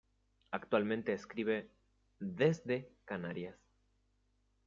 [0.49, 1.69] Actualmente escribe
[2.19, 3.61] "desde" Canarias.